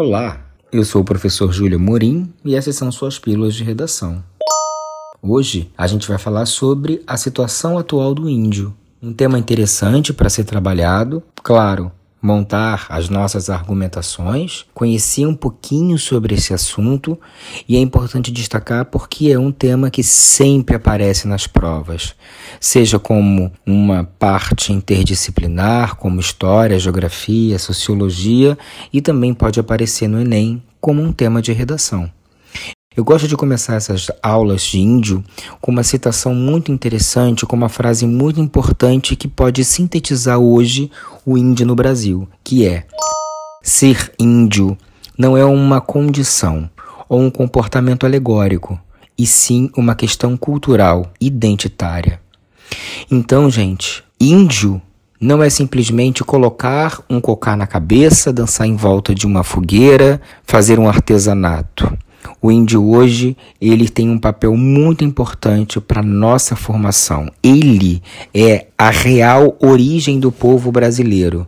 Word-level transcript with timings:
Olá, 0.00 0.38
eu 0.70 0.84
sou 0.84 1.02
o 1.02 1.04
professor 1.04 1.52
Júlio 1.52 1.80
Morim 1.80 2.32
e 2.44 2.54
essas 2.54 2.76
são 2.76 2.92
suas 2.92 3.18
pílulas 3.18 3.52
de 3.52 3.64
redação. 3.64 4.22
Hoje 5.20 5.72
a 5.76 5.88
gente 5.88 6.06
vai 6.06 6.16
falar 6.16 6.46
sobre 6.46 7.02
a 7.04 7.16
situação 7.16 7.76
atual 7.76 8.14
do 8.14 8.28
índio, 8.28 8.72
um 9.02 9.12
tema 9.12 9.40
interessante 9.40 10.12
para 10.12 10.30
ser 10.30 10.44
trabalhado, 10.44 11.20
claro, 11.42 11.90
montar 12.20 12.86
as 12.88 13.08
nossas 13.08 13.48
argumentações, 13.48 14.64
conhecer 14.74 15.26
um 15.26 15.34
pouquinho 15.34 15.96
sobre 15.98 16.34
esse 16.34 16.52
assunto 16.52 17.18
e 17.68 17.76
é 17.76 17.78
importante 17.78 18.32
destacar 18.32 18.84
porque 18.86 19.30
é 19.30 19.38
um 19.38 19.52
tema 19.52 19.90
que 19.90 20.02
sempre 20.02 20.76
aparece 20.76 21.28
nas 21.28 21.46
provas, 21.46 22.14
seja 22.60 22.98
como 22.98 23.52
uma 23.64 24.04
parte 24.18 24.72
interdisciplinar, 24.72 25.96
como 25.96 26.20
história, 26.20 26.78
geografia, 26.78 27.58
sociologia 27.58 28.58
e 28.92 29.00
também 29.00 29.32
pode 29.32 29.60
aparecer 29.60 30.08
no 30.08 30.20
Enem 30.20 30.62
como 30.80 31.02
um 31.02 31.12
tema 31.12 31.40
de 31.40 31.52
redação. 31.52 32.10
Eu 32.98 33.04
gosto 33.04 33.28
de 33.28 33.36
começar 33.36 33.76
essas 33.76 34.10
aulas 34.20 34.62
de 34.62 34.80
índio 34.80 35.22
com 35.60 35.70
uma 35.70 35.84
citação 35.84 36.34
muito 36.34 36.72
interessante, 36.72 37.46
com 37.46 37.54
uma 37.54 37.68
frase 37.68 38.04
muito 38.04 38.40
importante 38.40 39.14
que 39.14 39.28
pode 39.28 39.64
sintetizar 39.64 40.40
hoje 40.40 40.90
o 41.24 41.38
índio 41.38 41.64
no 41.64 41.76
Brasil, 41.76 42.28
que 42.42 42.66
é: 42.66 42.88
Ser 43.62 44.12
índio 44.18 44.76
não 45.16 45.36
é 45.36 45.44
uma 45.44 45.80
condição 45.80 46.68
ou 47.08 47.20
um 47.20 47.30
comportamento 47.30 48.04
alegórico, 48.04 48.76
e 49.16 49.24
sim 49.28 49.70
uma 49.76 49.94
questão 49.94 50.36
cultural, 50.36 51.12
identitária. 51.20 52.20
Então, 53.08 53.48
gente, 53.48 54.02
índio 54.20 54.82
não 55.20 55.40
é 55.40 55.48
simplesmente 55.48 56.24
colocar 56.24 57.00
um 57.08 57.20
cocá 57.20 57.54
na 57.54 57.64
cabeça, 57.68 58.32
dançar 58.32 58.66
em 58.66 58.74
volta 58.74 59.14
de 59.14 59.24
uma 59.24 59.44
fogueira, 59.44 60.20
fazer 60.42 60.80
um 60.80 60.88
artesanato. 60.88 61.96
O 62.40 62.50
índio 62.50 62.84
hoje, 62.88 63.36
ele 63.60 63.88
tem 63.88 64.08
um 64.10 64.18
papel 64.18 64.56
muito 64.56 65.04
importante 65.04 65.80
para 65.80 66.02
nossa 66.02 66.54
formação. 66.54 67.30
Ele 67.42 68.02
é 68.34 68.66
a 68.76 68.90
real 68.90 69.56
origem 69.60 70.20
do 70.20 70.30
povo 70.30 70.70
brasileiro. 70.70 71.46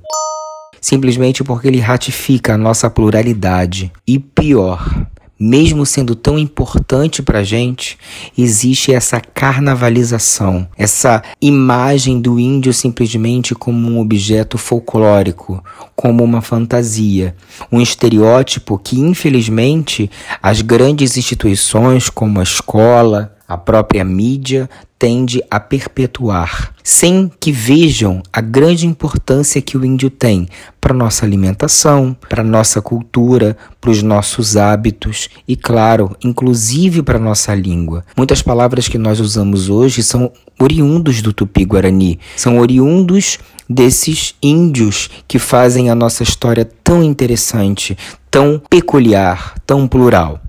Simplesmente 0.80 1.44
porque 1.44 1.68
ele 1.68 1.78
ratifica 1.78 2.54
a 2.54 2.58
nossa 2.58 2.88
pluralidade. 2.88 3.92
E 4.06 4.18
pior, 4.18 5.06
mesmo 5.41 5.86
sendo 5.86 6.14
tão 6.14 6.38
importante 6.38 7.22
para 7.22 7.42
gente, 7.42 7.96
existe 8.36 8.92
essa 8.92 9.19
carnavalização, 9.19 10.69
essa 10.77 11.22
imagem 11.41 12.20
do 12.20 12.38
índio 12.38 12.74
simplesmente 12.74 13.55
como 13.55 13.88
um 13.88 13.98
objeto 13.98 14.58
folclórico, 14.58 15.64
como 15.97 16.22
uma 16.22 16.42
fantasia, 16.42 17.34
um 17.72 17.80
estereótipo 17.80 18.78
que, 18.78 19.00
infelizmente, 19.00 20.10
as 20.42 20.60
grandes 20.60 21.16
instituições 21.16 22.10
como 22.10 22.38
a 22.38 22.42
escola, 22.42 23.34
a 23.51 23.59
própria 23.59 24.05
mídia, 24.05 24.70
tende 24.97 25.43
a 25.51 25.59
perpetuar, 25.59 26.73
sem 26.84 27.29
que 27.41 27.51
vejam 27.51 28.23
a 28.33 28.41
grande 28.41 28.87
importância 28.87 29.61
que 29.61 29.77
o 29.77 29.84
índio 29.84 30.09
tem 30.09 30.47
para 30.81 30.95
nossa 30.95 31.27
alimentação, 31.27 32.17
para 32.28 32.45
nossa 32.45 32.81
cultura, 32.81 33.56
para 33.81 33.91
os 33.91 34.05
nossos 34.05 34.56
hábitos 34.56 35.28
e, 35.48 35.56
claro, 35.56 36.17
inclusive 36.23 37.03
para 37.03 37.19
nossa 37.19 37.53
língua. 37.53 38.05
Muitas 38.17 38.41
palavras 38.41 38.87
que 38.87 38.98
nós 38.98 39.19
usamos 39.19 39.69
hoje 39.69 40.01
são 40.01 40.31
oriundos 40.61 41.21
do 41.21 41.33
tupi-guarani, 41.33 42.21
são 42.37 42.56
oriundos 42.59 43.41
desses 43.69 44.37
índios 44.41 45.11
que 45.27 45.41
fazem 45.41 45.91
a 45.91 45.95
nossa 45.97 46.23
história 46.23 46.65
tão 46.84 47.03
interessante, 47.03 47.98
tão 48.31 48.62
peculiar, 48.71 49.55
tão 49.66 49.89
plural. 49.89 50.41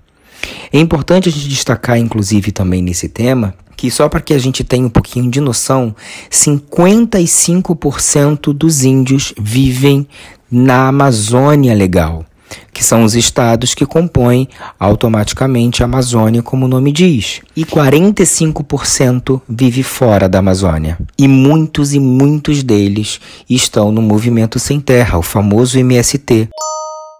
É 0.72 0.78
importante 0.78 1.28
a 1.28 1.32
gente 1.32 1.48
destacar, 1.48 1.98
inclusive, 1.98 2.50
também 2.50 2.82
nesse 2.82 3.06
tema, 3.06 3.54
que 3.76 3.90
só 3.90 4.08
para 4.08 4.22
que 4.22 4.32
a 4.32 4.38
gente 4.38 4.64
tenha 4.64 4.86
um 4.86 4.90
pouquinho 4.90 5.30
de 5.30 5.38
noção, 5.38 5.94
55% 6.30 8.54
dos 8.54 8.82
índios 8.82 9.34
vivem 9.38 10.08
na 10.50 10.88
Amazônia 10.88 11.74
Legal, 11.74 12.24
que 12.72 12.82
são 12.82 13.04
os 13.04 13.14
estados 13.14 13.74
que 13.74 13.84
compõem 13.84 14.48
automaticamente 14.80 15.82
a 15.82 15.84
Amazônia, 15.84 16.42
como 16.42 16.64
o 16.64 16.68
nome 16.68 16.90
diz. 16.90 17.42
E 17.54 17.66
45% 17.66 19.42
vive 19.46 19.82
fora 19.82 20.26
da 20.26 20.38
Amazônia. 20.38 20.98
E 21.18 21.28
muitos 21.28 21.92
e 21.92 22.00
muitos 22.00 22.62
deles 22.62 23.20
estão 23.48 23.92
no 23.92 24.00
movimento 24.00 24.58
sem 24.58 24.80
terra, 24.80 25.18
o 25.18 25.22
famoso 25.22 25.78
MST 25.78 26.48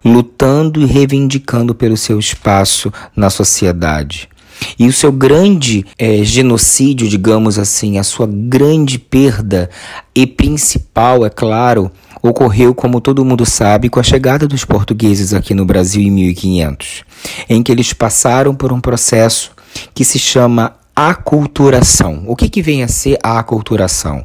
lutando 0.04 0.80
e 0.80 0.86
reivindicando 0.86 1.74
pelo 1.74 1.96
seu 1.96 2.18
espaço 2.18 2.92
na 3.14 3.30
sociedade. 3.30 4.28
E 4.78 4.86
o 4.86 4.92
seu 4.92 5.10
grande 5.10 5.84
é, 5.98 6.22
genocídio, 6.22 7.08
digamos 7.08 7.58
assim, 7.58 7.98
a 7.98 8.04
sua 8.04 8.26
grande 8.26 8.98
perda 8.98 9.68
e 10.14 10.26
principal, 10.26 11.26
é 11.26 11.30
claro, 11.30 11.90
ocorreu, 12.22 12.74
como 12.74 13.00
todo 13.00 13.24
mundo 13.24 13.44
sabe, 13.44 13.88
com 13.88 13.98
a 13.98 14.04
chegada 14.04 14.46
dos 14.46 14.64
portugueses 14.64 15.34
aqui 15.34 15.54
no 15.54 15.64
Brasil 15.64 16.02
em 16.02 16.10
1500, 16.10 17.04
em 17.48 17.62
que 17.62 17.72
eles 17.72 17.92
passaram 17.92 18.54
por 18.54 18.72
um 18.72 18.80
processo 18.80 19.50
que 19.94 20.04
se 20.04 20.18
chama 20.18 20.76
aculturação. 20.94 22.24
O 22.26 22.36
que, 22.36 22.48
que 22.48 22.62
vem 22.62 22.82
a 22.82 22.88
ser 22.88 23.18
a 23.22 23.38
aculturação? 23.38 24.24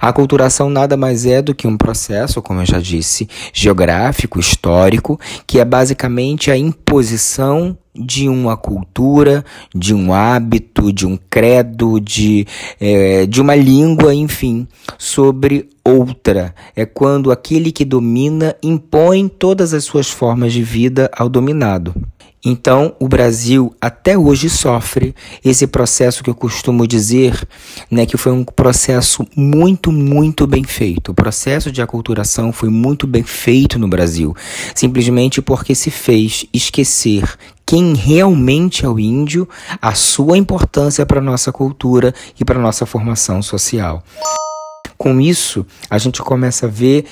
A 0.00 0.10
aculturação 0.10 0.70
nada 0.70 0.96
mais 0.96 1.26
é 1.26 1.42
do 1.42 1.52
que 1.52 1.66
um 1.66 1.76
processo, 1.76 2.40
como 2.40 2.60
eu 2.60 2.66
já 2.66 2.78
disse, 2.78 3.28
geográfico, 3.52 4.38
histórico, 4.38 5.18
que 5.44 5.58
é 5.58 5.64
basicamente 5.64 6.52
a 6.52 6.56
imposição 6.56 7.76
de 7.92 8.28
uma 8.28 8.56
cultura, 8.56 9.44
de 9.74 9.92
um 9.92 10.12
hábito, 10.12 10.92
de 10.92 11.04
um 11.04 11.18
credo, 11.28 11.98
de, 11.98 12.46
é, 12.80 13.26
de 13.26 13.40
uma 13.40 13.56
língua, 13.56 14.14
enfim, 14.14 14.68
sobre 14.96 15.68
outra. 15.84 16.54
É 16.76 16.86
quando 16.86 17.32
aquele 17.32 17.72
que 17.72 17.84
domina 17.84 18.54
impõe 18.62 19.26
todas 19.26 19.74
as 19.74 19.82
suas 19.82 20.08
formas 20.08 20.52
de 20.52 20.62
vida 20.62 21.10
ao 21.12 21.28
dominado. 21.28 21.92
Então, 22.44 22.94
o 23.00 23.08
Brasil 23.08 23.74
até 23.80 24.16
hoje 24.16 24.48
sofre 24.48 25.14
esse 25.44 25.66
processo 25.66 26.22
que 26.22 26.30
eu 26.30 26.34
costumo 26.34 26.86
dizer, 26.86 27.46
né, 27.90 28.06
que 28.06 28.16
foi 28.16 28.32
um 28.32 28.44
processo 28.44 29.26
muito, 29.34 29.90
muito 29.90 30.46
bem 30.46 30.62
feito. 30.62 31.10
O 31.10 31.14
processo 31.14 31.72
de 31.72 31.82
aculturação 31.82 32.52
foi 32.52 32.68
muito 32.68 33.06
bem 33.06 33.24
feito 33.24 33.78
no 33.78 33.88
Brasil, 33.88 34.36
simplesmente 34.74 35.42
porque 35.42 35.74
se 35.74 35.90
fez 35.90 36.46
esquecer 36.52 37.36
quem 37.66 37.94
realmente 37.94 38.84
é 38.86 38.88
o 38.88 38.98
índio, 38.98 39.46
a 39.82 39.92
sua 39.94 40.38
importância 40.38 41.04
para 41.04 41.18
a 41.18 41.22
nossa 41.22 41.52
cultura 41.52 42.14
e 42.40 42.44
para 42.44 42.58
a 42.58 42.62
nossa 42.62 42.86
formação 42.86 43.42
social. 43.42 44.02
Com 44.96 45.20
isso, 45.20 45.66
a 45.90 45.98
gente 45.98 46.22
começa 46.22 46.66
a 46.66 46.68
ver 46.68 47.04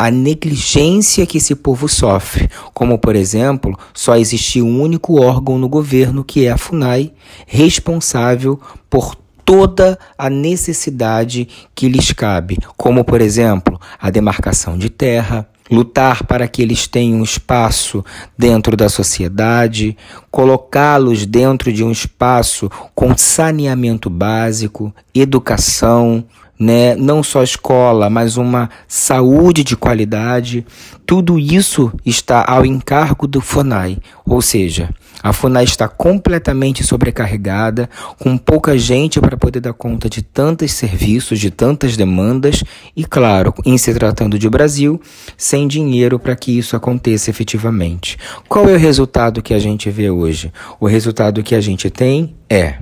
a 0.00 0.10
negligência 0.10 1.26
que 1.26 1.36
esse 1.36 1.54
povo 1.54 1.86
sofre, 1.86 2.48
como 2.72 2.96
por 2.96 3.14
exemplo, 3.14 3.78
só 3.92 4.16
existir 4.16 4.62
um 4.62 4.80
único 4.80 5.20
órgão 5.20 5.58
no 5.58 5.68
governo 5.68 6.24
que 6.24 6.46
é 6.46 6.50
a 6.50 6.56
FUNAI, 6.56 7.12
responsável 7.46 8.58
por 8.88 9.14
toda 9.44 9.98
a 10.16 10.30
necessidade 10.30 11.46
que 11.74 11.86
lhes 11.86 12.12
cabe, 12.12 12.56
como 12.78 13.04
por 13.04 13.20
exemplo, 13.20 13.78
a 14.00 14.08
demarcação 14.08 14.78
de 14.78 14.88
terra, 14.88 15.46
lutar 15.70 16.24
para 16.24 16.48
que 16.48 16.62
eles 16.62 16.86
tenham 16.86 17.22
espaço 17.22 18.02
dentro 18.38 18.78
da 18.78 18.88
sociedade, 18.88 19.98
colocá-los 20.30 21.26
dentro 21.26 21.70
de 21.70 21.84
um 21.84 21.92
espaço 21.92 22.70
com 22.94 23.14
saneamento 23.14 24.08
básico, 24.08 24.94
educação, 25.14 26.24
né? 26.60 26.94
Não 26.94 27.22
só 27.22 27.42
escola, 27.42 28.10
mas 28.10 28.36
uma 28.36 28.68
saúde 28.86 29.64
de 29.64 29.74
qualidade. 29.74 30.66
Tudo 31.06 31.38
isso 31.38 31.90
está 32.04 32.44
ao 32.46 32.66
encargo 32.66 33.26
do 33.26 33.40
FUNAI, 33.40 33.98
ou 34.26 34.42
seja, 34.42 34.90
a 35.22 35.32
FUNAI 35.32 35.64
está 35.64 35.88
completamente 35.88 36.84
sobrecarregada, 36.84 37.88
com 38.18 38.36
pouca 38.36 38.78
gente 38.78 39.20
para 39.20 39.36
poder 39.36 39.60
dar 39.60 39.72
conta 39.72 40.08
de 40.08 40.22
tantos 40.22 40.72
serviços, 40.72 41.40
de 41.40 41.50
tantas 41.50 41.96
demandas 41.96 42.62
e, 42.94 43.04
claro, 43.04 43.54
em 43.64 43.78
se 43.78 43.92
tratando 43.94 44.38
de 44.38 44.48
Brasil, 44.48 45.00
sem 45.36 45.66
dinheiro 45.66 46.18
para 46.18 46.36
que 46.36 46.56
isso 46.56 46.76
aconteça 46.76 47.30
efetivamente. 47.30 48.18
Qual 48.48 48.68
é 48.68 48.74
o 48.74 48.78
resultado 48.78 49.42
que 49.42 49.54
a 49.54 49.58
gente 49.58 49.90
vê 49.90 50.10
hoje? 50.10 50.52
O 50.78 50.86
resultado 50.86 51.42
que 51.42 51.54
a 51.54 51.60
gente 51.60 51.90
tem 51.90 52.34
é 52.48 52.74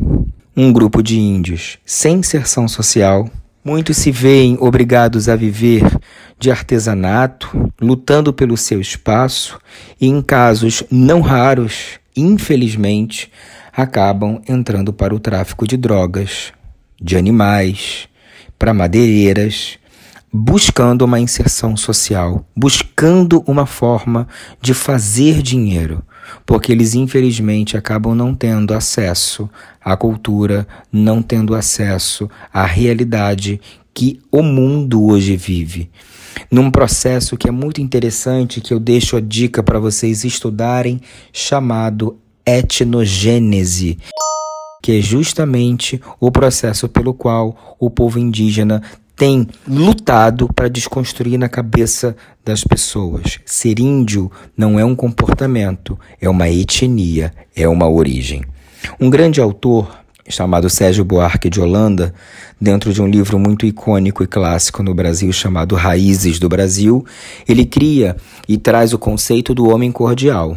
um 0.56 0.72
grupo 0.72 1.02
de 1.02 1.18
índios 1.18 1.78
sem 1.86 2.16
inserção 2.16 2.66
social, 2.66 3.30
Muitos 3.68 3.98
se 3.98 4.10
veem 4.10 4.56
obrigados 4.58 5.28
a 5.28 5.36
viver 5.36 5.82
de 6.38 6.50
artesanato, 6.50 7.70
lutando 7.78 8.32
pelo 8.32 8.56
seu 8.56 8.80
espaço, 8.80 9.60
e 10.00 10.06
em 10.06 10.22
casos 10.22 10.82
não 10.90 11.20
raros, 11.20 12.00
infelizmente, 12.16 13.30
acabam 13.70 14.40
entrando 14.48 14.90
para 14.90 15.14
o 15.14 15.20
tráfico 15.20 15.68
de 15.68 15.76
drogas, 15.76 16.50
de 16.98 17.14
animais, 17.18 18.08
para 18.58 18.72
madeireiras, 18.72 19.78
buscando 20.32 21.04
uma 21.04 21.20
inserção 21.20 21.76
social, 21.76 22.46
buscando 22.56 23.44
uma 23.46 23.66
forma 23.66 24.26
de 24.62 24.72
fazer 24.72 25.42
dinheiro, 25.42 26.02
porque 26.44 26.72
eles 26.72 26.94
infelizmente 26.94 27.76
acabam 27.76 28.14
não 28.14 28.34
tendo 28.34 28.74
acesso 28.74 29.48
à 29.80 29.96
cultura, 29.96 30.66
não 30.92 31.22
tendo 31.22 31.54
acesso 31.54 32.28
à 32.52 32.64
realidade 32.64 33.60
que 33.94 34.20
o 34.30 34.42
mundo 34.42 35.04
hoje 35.04 35.36
vive. 35.36 35.90
Num 36.50 36.70
processo 36.70 37.36
que 37.36 37.48
é 37.48 37.50
muito 37.50 37.80
interessante, 37.80 38.60
que 38.60 38.72
eu 38.72 38.78
deixo 38.78 39.16
a 39.16 39.20
dica 39.20 39.62
para 39.62 39.78
vocês 39.78 40.24
estudarem, 40.24 41.00
chamado 41.32 42.16
etnogênese 42.46 43.98
que 44.82 44.92
é 44.92 45.00
justamente 45.00 46.00
o 46.20 46.30
processo 46.30 46.88
pelo 46.88 47.12
qual 47.12 47.76
o 47.78 47.90
povo 47.90 48.18
indígena 48.18 48.82
tem 49.18 49.48
lutado 49.66 50.48
para 50.54 50.68
desconstruir 50.68 51.36
na 51.36 51.48
cabeça 51.48 52.16
das 52.44 52.62
pessoas. 52.62 53.40
Ser 53.44 53.80
índio 53.80 54.30
não 54.56 54.78
é 54.78 54.84
um 54.84 54.94
comportamento, 54.94 55.98
é 56.20 56.30
uma 56.30 56.48
etnia, 56.48 57.32
é 57.54 57.68
uma 57.68 57.88
origem. 57.88 58.44
Um 59.00 59.10
grande 59.10 59.40
autor 59.40 59.90
chamado 60.28 60.70
Sérgio 60.70 61.04
Buarque 61.04 61.50
de 61.50 61.60
Holanda, 61.60 62.14
dentro 62.60 62.92
de 62.92 63.02
um 63.02 63.08
livro 63.08 63.38
muito 63.40 63.66
icônico 63.66 64.22
e 64.22 64.26
clássico 64.26 64.84
no 64.84 64.94
Brasil 64.94 65.32
chamado 65.32 65.74
Raízes 65.74 66.38
do 66.38 66.48
Brasil, 66.48 67.04
ele 67.48 67.64
cria 67.64 68.16
e 68.46 68.56
traz 68.56 68.92
o 68.92 68.98
conceito 68.98 69.52
do 69.52 69.68
homem 69.68 69.90
cordial. 69.90 70.56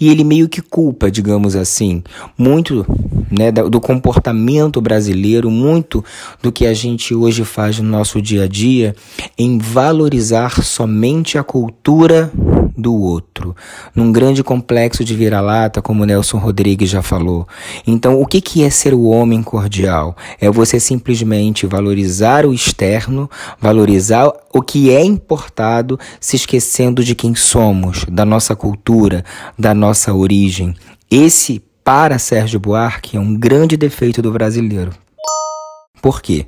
E 0.00 0.08
ele 0.08 0.24
meio 0.24 0.48
que 0.48 0.60
culpa, 0.60 1.10
digamos 1.10 1.56
assim, 1.56 2.02
muito 2.36 2.86
né, 3.30 3.50
do 3.50 3.80
comportamento 3.80 4.80
brasileiro, 4.80 5.50
muito 5.50 6.04
do 6.42 6.52
que 6.52 6.66
a 6.66 6.74
gente 6.74 7.14
hoje 7.14 7.44
faz 7.44 7.78
no 7.78 7.88
nosso 7.88 8.22
dia 8.22 8.44
a 8.44 8.48
dia, 8.48 8.94
em 9.36 9.58
valorizar 9.58 10.62
somente 10.62 11.36
a 11.36 11.42
cultura 11.42 12.32
do 12.78 12.94
outro, 12.94 13.56
num 13.94 14.12
grande 14.12 14.44
complexo 14.44 15.04
de 15.04 15.14
vira-lata, 15.14 15.82
como 15.82 16.04
Nelson 16.04 16.38
Rodrigues 16.38 16.88
já 16.88 17.02
falou. 17.02 17.46
Então, 17.84 18.20
o 18.20 18.24
que, 18.24 18.40
que 18.40 18.62
é 18.62 18.70
ser 18.70 18.94
o 18.94 19.02
homem 19.04 19.42
cordial? 19.42 20.16
É 20.40 20.48
você 20.48 20.78
simplesmente 20.78 21.66
valorizar 21.66 22.46
o 22.46 22.54
externo, 22.54 23.28
valorizar 23.60 24.32
o 24.52 24.62
que 24.62 24.90
é 24.90 25.04
importado, 25.04 25.98
se 26.20 26.36
esquecendo 26.36 27.02
de 27.02 27.16
quem 27.16 27.34
somos, 27.34 28.04
da 28.08 28.24
nossa 28.24 28.54
cultura, 28.54 29.24
da 29.58 29.74
nossa 29.74 30.14
origem. 30.14 30.74
Esse, 31.10 31.60
para 31.82 32.18
Sérgio 32.18 32.60
Buarque, 32.60 33.16
é 33.16 33.20
um 33.20 33.34
grande 33.34 33.76
defeito 33.76 34.22
do 34.22 34.30
brasileiro. 34.30 34.92
Por 36.00 36.22
quê? 36.22 36.46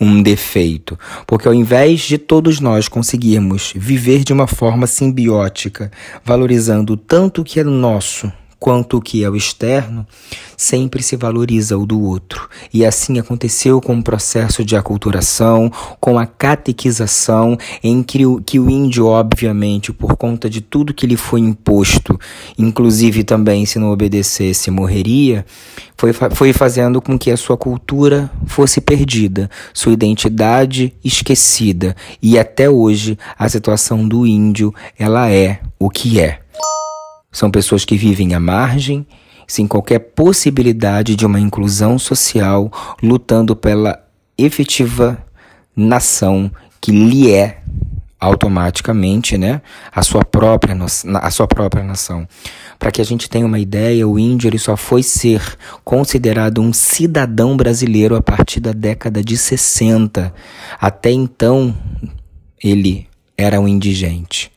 Um 0.00 0.22
defeito. 0.22 0.98
Porque 1.26 1.48
ao 1.48 1.54
invés 1.54 2.00
de 2.00 2.18
todos 2.18 2.60
nós 2.60 2.88
conseguirmos 2.88 3.72
viver 3.74 4.24
de 4.24 4.32
uma 4.32 4.46
forma 4.46 4.86
simbiótica, 4.86 5.90
valorizando 6.24 6.96
tanto 6.96 7.42
o 7.42 7.44
que 7.44 7.60
é 7.60 7.64
nosso 7.64 8.32
quanto 8.60 9.00
que 9.00 9.24
é 9.24 9.30
o 9.30 9.34
externo, 9.34 10.06
sempre 10.54 11.02
se 11.02 11.16
valoriza 11.16 11.78
o 11.78 11.86
do 11.86 11.98
outro. 12.02 12.46
E 12.72 12.84
assim 12.84 13.18
aconteceu 13.18 13.80
com 13.80 13.98
o 13.98 14.02
processo 14.02 14.62
de 14.62 14.76
aculturação, 14.76 15.72
com 15.98 16.18
a 16.18 16.26
catequização, 16.26 17.56
em 17.82 18.02
que 18.02 18.26
o, 18.26 18.40
que 18.42 18.60
o 18.60 18.68
índio, 18.68 19.06
obviamente, 19.06 19.94
por 19.94 20.14
conta 20.14 20.50
de 20.50 20.60
tudo 20.60 20.92
que 20.92 21.06
lhe 21.06 21.16
foi 21.16 21.40
imposto, 21.40 22.20
inclusive 22.58 23.24
também 23.24 23.64
se 23.64 23.78
não 23.78 23.90
obedecesse, 23.90 24.70
morreria, 24.70 25.46
foi, 25.96 26.12
foi 26.12 26.52
fazendo 26.52 27.00
com 27.00 27.18
que 27.18 27.30
a 27.30 27.36
sua 27.38 27.56
cultura 27.56 28.30
fosse 28.46 28.80
perdida, 28.80 29.50
sua 29.72 29.92
identidade 29.92 30.92
esquecida. 31.02 31.96
E 32.22 32.38
até 32.38 32.68
hoje, 32.68 33.18
a 33.38 33.48
situação 33.48 34.06
do 34.06 34.26
índio, 34.26 34.74
ela 34.98 35.30
é 35.30 35.60
o 35.78 35.88
que 35.88 36.20
é. 36.20 36.40
São 37.32 37.50
pessoas 37.50 37.84
que 37.84 37.96
vivem 37.96 38.34
à 38.34 38.40
margem, 38.40 39.06
sem 39.46 39.66
qualquer 39.66 39.98
possibilidade 39.98 41.16
de 41.16 41.26
uma 41.26 41.40
inclusão 41.40 41.98
social, 41.98 42.70
lutando 43.02 43.56
pela 43.56 44.02
efetiva 44.38 45.24
nação 45.76 46.50
que 46.80 46.90
lhe 46.90 47.30
é 47.30 47.60
automaticamente, 48.20 49.38
né, 49.38 49.62
a 49.90 50.02
sua 50.02 50.22
própria 50.22 50.76
a 51.22 51.30
sua 51.30 51.48
própria 51.48 51.82
nação. 51.82 52.28
Para 52.78 52.90
que 52.90 53.00
a 53.00 53.04
gente 53.04 53.30
tenha 53.30 53.46
uma 53.46 53.58
ideia, 53.58 54.06
o 54.06 54.18
índio 54.18 54.46
ele 54.46 54.58
só 54.58 54.76
foi 54.76 55.02
ser 55.02 55.42
considerado 55.82 56.60
um 56.60 56.72
cidadão 56.72 57.56
brasileiro 57.56 58.14
a 58.14 58.22
partir 58.22 58.60
da 58.60 58.72
década 58.72 59.24
de 59.24 59.38
60. 59.38 60.34
Até 60.78 61.10
então, 61.10 61.74
ele 62.62 63.08
era 63.36 63.58
um 63.58 63.66
indigente. 63.66 64.52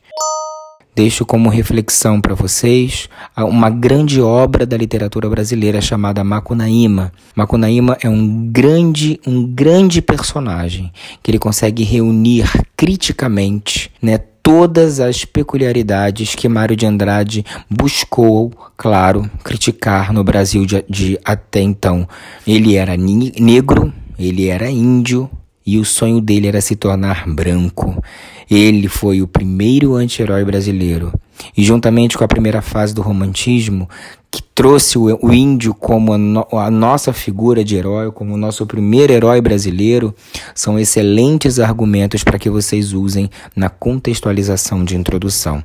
Deixo 0.94 1.26
como 1.26 1.48
reflexão 1.48 2.20
para 2.20 2.34
vocês 2.34 3.08
uma 3.36 3.68
grande 3.68 4.20
obra 4.20 4.64
da 4.64 4.76
literatura 4.76 5.28
brasileira 5.28 5.80
chamada 5.80 6.22
Macunaíma. 6.22 7.12
Macunaíma 7.34 7.98
é 8.00 8.08
um 8.08 8.46
grande, 8.50 9.20
um 9.26 9.44
grande 9.44 10.00
personagem 10.00 10.92
que 11.20 11.32
ele 11.32 11.38
consegue 11.38 11.82
reunir 11.82 12.48
criticamente, 12.76 13.90
né, 14.00 14.18
todas 14.40 15.00
as 15.00 15.24
peculiaridades 15.24 16.34
que 16.34 16.48
Mário 16.48 16.76
de 16.76 16.86
Andrade 16.86 17.44
buscou, 17.68 18.52
claro, 18.76 19.28
criticar 19.42 20.12
no 20.12 20.22
Brasil 20.22 20.64
de, 20.66 20.84
de 20.88 21.18
até 21.24 21.60
então. 21.60 22.06
Ele 22.46 22.76
era 22.76 22.94
negro, 22.96 23.92
ele 24.18 24.48
era 24.48 24.70
índio, 24.70 25.28
e 25.66 25.78
o 25.78 25.84
sonho 25.84 26.20
dele 26.20 26.46
era 26.48 26.60
se 26.60 26.76
tornar 26.76 27.26
branco. 27.26 28.02
Ele 28.50 28.88
foi 28.88 29.22
o 29.22 29.26
primeiro 29.26 29.94
anti-herói 29.94 30.44
brasileiro. 30.44 31.12
E 31.56 31.64
juntamente 31.64 32.16
com 32.16 32.24
a 32.24 32.28
primeira 32.28 32.62
fase 32.62 32.94
do 32.94 33.02
romantismo, 33.02 33.88
que 34.30 34.42
trouxe 34.54 34.98
o, 34.98 35.32
índio 35.32 35.72
como 35.74 36.12
a, 36.12 36.18
no, 36.18 36.46
a, 36.52 36.70
nossa 36.70 37.12
figura 37.12 37.64
de 37.64 37.76
herói, 37.76 38.10
como 38.10 38.34
o 38.34 38.36
nosso 38.36 38.66
primeiro 38.66 39.12
herói 39.12 39.40
brasileiro, 39.40 40.14
são 40.54 40.78
excelentes 40.78 41.58
argumentos 41.60 42.24
para 42.24 42.38
que 42.38 42.50
vocês 42.50 42.92
usem 42.92 43.30
na 43.54 43.68
contextualização 43.68 44.84
de 44.84 44.96
introdução. 44.96 45.62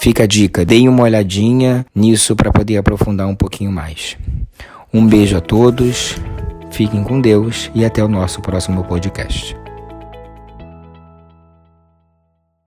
Fica 0.00 0.24
a 0.24 0.26
dica, 0.26 0.64
deem 0.64 0.88
uma 0.88 1.02
olhadinha 1.02 1.84
nisso 1.94 2.34
para 2.34 2.50
poder 2.50 2.78
aprofundar 2.78 3.26
um 3.26 3.34
pouquinho 3.34 3.70
mais. 3.70 4.16
Um 4.92 5.06
beijo 5.06 5.36
a 5.36 5.40
todos 5.40 6.16
Fiquem 6.70 7.02
com 7.02 7.20
Deus 7.20 7.70
e 7.74 7.84
até 7.84 8.02
o 8.02 8.08
nosso 8.08 8.40
próximo 8.40 8.84
podcast. 8.84 9.59